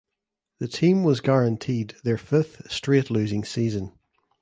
[0.57, 3.91] The team was guaranteed their fifth straight losing season.